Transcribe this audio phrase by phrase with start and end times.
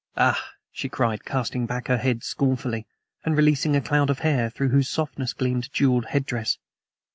[0.17, 2.87] "Ah!" she cried, casting back her head scornfully,
[3.23, 6.57] and releasing a cloud of hair, through whose softness gleamed a jeweled head dress.